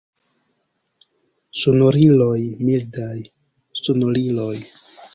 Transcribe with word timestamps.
Sonoriloj 1.63 2.41
mildaj, 2.65 3.15
sonoriloj! 3.85 4.53